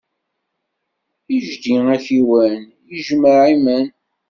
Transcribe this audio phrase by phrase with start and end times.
[1.37, 2.57] Ijdi akiwan
[2.95, 3.87] ijemmeɛ iman.